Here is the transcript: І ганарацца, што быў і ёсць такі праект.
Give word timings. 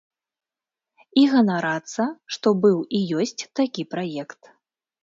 І 1.21 1.27
ганарацца, 1.35 2.09
што 2.37 2.47
быў 2.65 2.77
і 2.97 3.05
ёсць 3.21 3.39
такі 3.63 3.89
праект. 3.95 4.41